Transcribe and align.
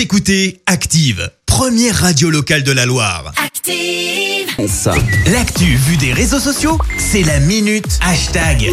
Vous 0.00 0.04
écoutez 0.04 0.62
Active, 0.64 1.30
première 1.44 1.94
radio 1.94 2.30
locale 2.30 2.62
de 2.62 2.72
la 2.72 2.86
Loire. 2.86 3.32
Active. 3.44 4.30
Ça. 4.66 4.94
L'actu 5.30 5.64
vue 5.64 5.98
des 5.98 6.14
réseaux 6.14 6.38
sociaux, 6.38 6.78
c'est 6.96 7.22
la 7.22 7.38
minute 7.38 7.98
hashtag. 8.02 8.70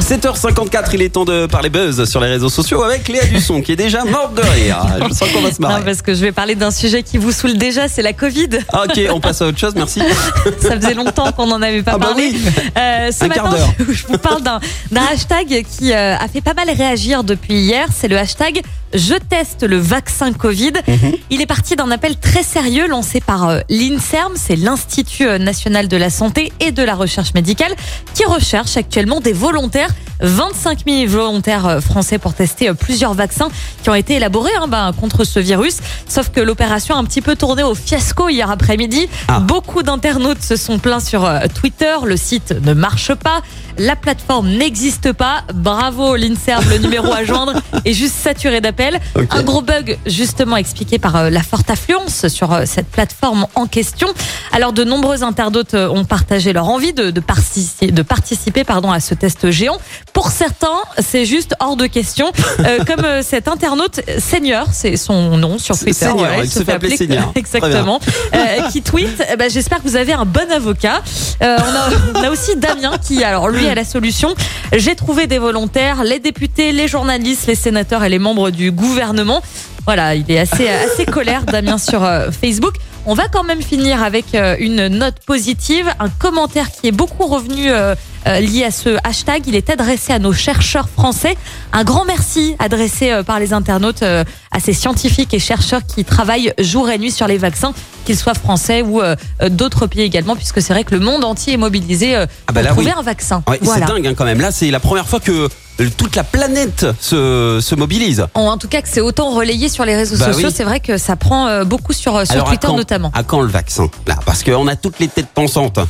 7h54, 0.00 0.90
il 0.94 1.02
est 1.02 1.10
temps 1.10 1.26
de 1.26 1.44
parler 1.46 1.68
buzz 1.68 2.04
sur 2.08 2.20
les 2.20 2.28
réseaux 2.28 2.48
sociaux 2.48 2.82
avec 2.82 3.08
Léa 3.08 3.24
Dusson 3.26 3.60
qui 3.60 3.72
est 3.72 3.76
déjà 3.76 4.04
morte 4.04 4.34
de 4.34 4.40
rire. 4.42 4.78
Je 5.08 5.14
sens 5.14 5.28
qu'on 5.30 5.42
va 5.42 5.52
se 5.52 5.60
Non, 5.60 5.68
marrer. 5.68 5.84
parce 5.84 6.00
que 6.02 6.14
je 6.14 6.20
vais 6.20 6.32
parler 6.32 6.54
d'un 6.54 6.70
sujet 6.70 7.02
qui 7.02 7.18
vous 7.18 7.30
saoule 7.32 7.58
déjà, 7.58 7.86
c'est 7.88 8.02
la 8.02 8.12
Covid. 8.14 8.48
Ah, 8.72 8.84
ok, 8.84 9.00
on 9.12 9.20
passe 9.20 9.42
à 9.42 9.46
autre 9.46 9.58
chose, 9.58 9.74
merci. 9.76 10.00
Ça 10.62 10.80
faisait 10.80 10.94
longtemps 10.94 11.30
qu'on 11.32 11.46
n'en 11.46 11.60
avait 11.60 11.82
pas 11.82 11.92
Ah 11.94 11.98
bah 11.98 12.06
parlé. 12.08 12.30
oui. 12.32 12.40
Euh, 12.78 13.10
ce 13.12 13.24
Un 13.24 13.28
quart 13.28 13.50
matin, 13.50 13.56
d'heure. 13.58 13.74
je 13.90 14.06
vous 14.06 14.18
parle 14.18 14.42
d'un 14.42 14.60
d'un 14.90 15.04
hashtag 15.12 15.64
qui 15.78 15.92
euh, 15.92 16.16
a 16.16 16.28
fait 16.28 16.40
pas 16.40 16.54
mal 16.54 16.70
réagir 16.70 17.22
depuis 17.22 17.54
hier. 17.54 17.86
C'est 17.94 18.08
le 18.08 18.16
hashtag 18.18 18.62
Je 18.92 19.14
teste 19.14 19.62
le 19.62 19.76
vaccin 19.76 20.32
Covid. 20.32 20.72
Mhm. 20.86 21.12
Il 21.30 21.40
est 21.40 21.46
parti 21.46 21.76
d'un 21.76 21.90
appel 21.90 22.16
très 22.16 22.42
sérieux 22.42 22.88
lancé 22.88 23.20
par 23.20 23.48
euh, 23.48 23.60
l'INSERM, 23.68 24.32
c'est 24.36 24.56
l'Institut 24.56 25.26
euh, 25.26 25.38
national 25.38 25.88
de 25.88 25.96
la 25.96 26.10
santé 26.10 26.52
et 26.60 26.72
de 26.72 26.82
la 26.82 26.94
recherche 26.94 27.34
médicale, 27.34 27.74
qui 28.14 28.24
recherche 28.24 28.76
actuellement 28.76 29.20
des 29.20 29.32
volontaires, 29.32 29.90
25 30.20 30.80
000 30.86 31.06
volontaires 31.10 31.66
euh, 31.66 31.80
français 31.80 32.18
pour 32.18 32.34
tester 32.34 32.68
euh, 32.68 32.74
plusieurs 32.74 33.14
vaccins 33.14 33.48
qui 33.82 33.90
ont 33.90 33.94
été 33.94 34.14
élaborés 34.16 34.54
hein, 34.60 34.68
ben, 34.68 34.92
contre 34.92 35.24
ce 35.24 35.38
virus. 35.40 35.78
Sauf 36.08 36.30
que 36.30 36.40
l'opération 36.40 36.94
a 36.94 36.98
un 36.98 37.04
petit 37.04 37.22
peu 37.22 37.36
tourné 37.36 37.62
au 37.62 37.74
fiasco 37.74 38.28
hier 38.28 38.50
après-midi. 38.50 39.08
Ah. 39.28 39.40
Beaucoup 39.40 39.82
d'internautes 39.82 40.42
se 40.42 40.56
sont 40.56 40.78
plaints 40.78 41.00
sur 41.00 41.24
euh, 41.24 41.40
Twitter. 41.54 41.94
Le 42.04 42.16
site 42.16 42.54
ne 42.62 42.74
marche 42.74 43.14
pas. 43.14 43.40
La 43.78 43.96
plateforme 43.96 44.48
n'existe 44.48 45.12
pas. 45.12 45.42
Bravo 45.54 46.16
l'INSERM, 46.16 46.64
le 46.70 46.78
numéro 46.78 47.12
à 47.12 47.24
joindre 47.24 47.54
est 47.84 47.92
juste 47.94 48.14
saturé 48.16 48.60
d'appels. 48.60 49.00
Un 49.30 49.42
gros 49.42 49.62
bug 49.62 49.98
justement 50.06 50.56
expliqué 50.56 50.98
par 50.98 51.30
la 51.30 51.42
forte 51.42 51.70
affluence 51.70 52.28
sur 52.28 52.60
cette 52.66 52.88
plateforme 52.88 53.46
en 53.54 53.66
question. 53.66 54.08
Alors 54.52 54.72
de 54.72 54.84
nombreux 54.84 55.22
internautes 55.22 55.74
ont 55.74 56.04
partagé 56.04 56.52
leur 56.52 56.68
envie 56.68 56.92
de, 56.92 57.10
de, 57.10 57.20
partici- 57.20 57.90
de 57.92 58.02
participer 58.02 58.64
pardon, 58.64 58.90
à 58.90 59.00
ce 59.00 59.14
test 59.14 59.50
géant. 59.50 59.78
Pour 60.12 60.30
certains, 60.30 60.78
c'est 60.98 61.24
juste 61.24 61.54
hors 61.60 61.76
de 61.76 61.86
question. 61.86 62.32
Euh, 62.60 62.84
comme 62.86 63.04
euh, 63.04 63.22
cet 63.22 63.48
internaute 63.48 64.00
Seigneur, 64.18 64.66
c'est 64.72 64.96
son 64.96 65.36
nom 65.36 65.58
sur 65.58 65.78
Twitter. 65.78 66.06
Seigneur, 66.06 66.42
il 66.42 66.50
se 66.50 66.62
fait 66.62 66.72
appeler 66.72 66.96
Seigneur. 66.96 67.32
Exactement. 67.34 68.00
Euh, 68.34 68.68
qui 68.70 68.82
tweet 68.82 69.22
eh 69.32 69.36
ben, 69.36 69.50
J'espère 69.50 69.78
que 69.78 69.88
vous 69.88 69.96
avez 69.96 70.12
un 70.12 70.24
bon 70.24 70.50
avocat. 70.50 71.02
On, 71.40 71.46
a, 71.46 71.90
on 72.14 72.22
a 72.22 72.30
aussi 72.30 72.56
Damien 72.56 72.92
qui, 72.98 73.24
alors 73.24 73.48
lui, 73.48 73.66
a 73.66 73.74
la 73.74 73.84
solution. 73.84 74.34
J'ai 74.72 74.94
trouvé 74.94 75.26
des 75.26 75.38
volontaires, 75.38 76.04
les 76.04 76.18
députés, 76.18 76.72
les 76.72 76.88
journalistes, 76.88 77.46
les 77.46 77.54
sénateurs 77.54 78.04
et 78.04 78.08
les 78.08 78.18
membres 78.18 78.50
du 78.50 78.72
gouvernement. 78.72 79.42
Voilà, 79.86 80.14
il 80.14 80.30
est 80.30 80.38
assez, 80.38 80.68
assez 80.68 81.06
colère, 81.06 81.44
Damien, 81.44 81.78
sur 81.78 82.06
Facebook. 82.38 82.74
On 83.06 83.14
va 83.14 83.28
quand 83.28 83.44
même 83.44 83.62
finir 83.62 84.02
avec 84.02 84.34
euh, 84.34 84.56
une 84.58 84.88
note 84.88 85.16
positive, 85.26 85.88
un 86.00 86.10
commentaire 86.10 86.70
qui 86.70 86.86
est 86.86 86.92
beaucoup 86.92 87.26
revenu 87.26 87.70
euh, 87.70 87.94
euh, 88.26 88.40
lié 88.40 88.64
à 88.64 88.70
ce 88.70 88.98
hashtag. 89.04 89.46
Il 89.46 89.54
est 89.54 89.70
adressé 89.70 90.12
à 90.12 90.18
nos 90.18 90.34
chercheurs 90.34 90.86
français. 90.90 91.34
Un 91.72 91.82
grand 91.82 92.04
merci 92.04 92.56
adressé 92.58 93.22
par 93.24 93.40
les 93.40 93.54
internautes 93.54 94.02
à 94.02 94.60
ces 94.60 94.74
scientifiques 94.74 95.32
et 95.32 95.38
chercheurs 95.38 95.80
qui 95.86 96.04
travaillent 96.04 96.52
jour 96.58 96.90
et 96.90 96.98
nuit 96.98 97.10
sur 97.10 97.26
les 97.26 97.38
vaccins, 97.38 97.72
qu'ils 98.04 98.18
soient 98.18 98.34
français 98.34 98.82
ou 98.82 99.00
d'autres 99.48 99.86
pays 99.86 100.02
également, 100.02 100.36
puisque 100.36 100.60
c'est 100.60 100.74
vrai 100.74 100.84
que 100.84 100.94
le 100.94 101.00
monde 101.00 101.24
entier 101.24 101.54
est 101.54 101.56
mobilisé 101.56 102.14
Ah 102.16 102.26
bah 102.48 102.54
pour 102.54 102.62
là, 102.62 102.70
trouver 102.70 102.86
oui. 102.88 102.94
un 102.98 103.02
vaccin. 103.02 103.42
Ouais, 103.48 103.58
voilà. 103.62 103.86
C'est 103.86 103.92
dingue 103.92 104.06
hein, 104.08 104.14
quand 104.14 104.24
même. 104.24 104.40
Là, 104.40 104.52
c'est 104.52 104.70
la 104.70 104.80
première 104.80 105.08
fois 105.08 105.20
que 105.20 105.48
toute 105.88 106.16
la 106.16 106.24
planète 106.24 106.86
se, 107.00 107.58
se 107.62 107.74
mobilise. 107.74 108.26
En, 108.34 108.42
en 108.42 108.58
tout 108.58 108.68
cas, 108.68 108.82
que 108.82 108.88
c'est 108.88 109.00
autant 109.00 109.30
relayé 109.30 109.68
sur 109.68 109.84
les 109.84 109.96
réseaux 109.96 110.16
Bah 110.18 110.32
sociaux, 110.32 110.48
oui. 110.48 110.54
c'est 110.56 110.64
vrai 110.64 110.80
que 110.80 110.98
ça 110.98 111.16
prend 111.16 111.46
euh, 111.46 111.64
beaucoup 111.64 111.92
sur, 111.92 112.16
euh, 112.16 112.24
sur 112.24 112.34
Alors, 112.34 112.48
à 112.48 112.50
Twitter 112.50 112.66
quand, 112.66 112.76
notamment. 112.76 113.10
À 113.14 113.22
quand 113.22 113.40
le 113.40 113.48
vaccin 113.48 113.88
Là, 114.06 114.16
parce 114.26 114.42
qu'on 114.42 114.66
a 114.66 114.76
toutes 114.76 114.98
les 114.98 115.08
têtes 115.08 115.28
pensantes. 115.34 115.78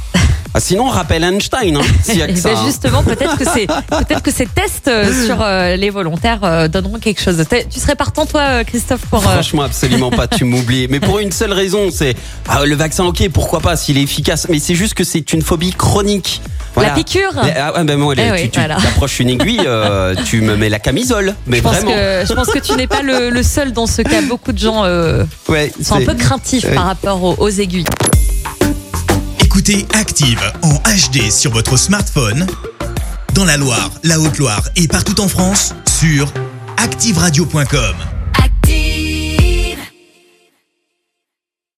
Ah, 0.52 0.58
sinon, 0.58 0.86
on 0.86 0.88
rappelle 0.88 1.22
Einstein. 1.22 1.77
Hein, 1.77 1.80
y 2.12 2.22
a 2.22 2.27
que 2.27 2.32
Eh 2.32 2.36
ça, 2.36 2.48
ben, 2.48 2.58
hein. 2.58 2.62
justement, 2.66 3.03
peut-être 3.04 3.38
que 3.38 3.44
c'est 3.44 3.66
peut-être 3.88 4.22
que 4.22 4.32
ces 4.32 4.47
tests 4.47 4.88
euh, 4.88 5.26
sur 5.26 5.41
euh, 5.41 5.76
les 5.76 5.91
volontaires 5.91 6.41
euh, 6.42 6.66
donneront 6.66 6.98
quelque 6.98 7.20
chose. 7.20 7.44
Tu 7.70 7.78
serais 7.78 7.94
partant 7.94 8.26
toi, 8.26 8.65
Christophe, 8.65 9.03
pour 9.06 9.22
Franchement, 9.22 9.62
absolument 9.62 10.10
pas, 10.10 10.26
tu 10.26 10.44
m'oublies. 10.44 10.88
Mais 10.88 10.98
pour 10.98 11.20
une 11.20 11.31
seule 11.31 11.53
raison, 11.53 11.91
c'est 11.92 12.16
ah, 12.48 12.65
le 12.66 12.75
vaccin, 12.75 13.04
ok, 13.04 13.28
pourquoi 13.32 13.60
pas, 13.60 13.76
s'il 13.76 13.97
est 13.97 14.03
efficace. 14.03 14.48
Mais 14.50 14.59
c'est 14.59 14.75
juste 14.75 14.94
que 14.94 15.04
c'est 15.04 15.32
une 15.32 15.42
phobie 15.42 15.72
chronique. 15.72 16.42
Voilà. 16.75 16.91
la 16.91 16.94
piqûre 16.94 17.32
Mais, 17.42 17.54
Ah, 17.58 17.72
ouais, 17.76 17.84
ben 17.84 17.97
moi, 17.98 18.14
Eh 18.16 18.22
tu, 18.26 18.32
oui, 18.32 18.50
tu 18.50 18.58
voilà. 18.60 18.76
approches 18.76 19.20
une 19.20 19.28
aiguille, 19.31 19.60
euh, 19.66 20.14
tu 20.25 20.41
me 20.41 20.56
mets 20.56 20.69
la 20.69 20.78
camisole. 20.78 21.34
Mais 21.47 21.58
je 21.58 21.62
pense, 21.62 21.76
vraiment. 21.76 21.91
que, 21.91 22.25
je 22.28 22.32
pense 22.32 22.47
que 22.48 22.58
tu 22.58 22.72
n'es 22.75 22.86
pas 22.86 23.03
le, 23.03 23.31
le 23.31 23.42
seul 23.42 23.72
dans 23.72 23.86
ce 23.86 24.03
cas. 24.03 24.22
Beaucoup 24.22 24.53
de 24.53 24.58
gens 24.58 24.84
euh, 24.84 25.25
Ouais, 25.48 25.72
sont 25.82 25.97
un 25.97 26.04
peu 26.04 26.14
craintifs 26.14 26.66
par 26.75 26.84
rapport 26.86 27.22
aux, 27.22 27.34
aux 27.38 27.48
aiguilles. 27.48 27.84
Écoutez 29.42 29.86
Active 29.98 30.41
en 30.62 30.75
HD 30.75 31.30
sur 31.30 31.50
votre 31.53 31.76
smartphone, 31.76 32.47
dans 33.34 33.44
la 33.44 33.56
Loire, 33.56 33.91
la 34.04 34.19
Haute-Loire 34.20 34.62
et 34.76 34.86
partout 34.88 35.20
en 35.20 35.28
France, 35.28 35.75
sur 36.00 36.32
activeradio.com. 36.76 37.94